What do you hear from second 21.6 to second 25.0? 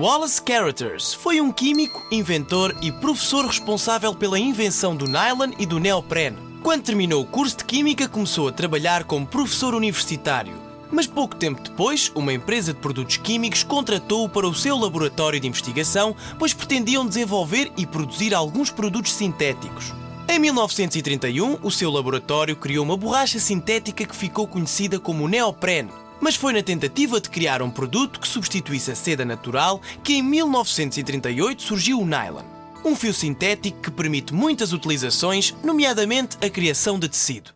o seu laboratório criou uma borracha sintética que ficou conhecida